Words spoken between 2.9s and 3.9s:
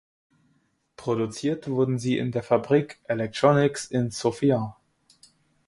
„"Electronics"“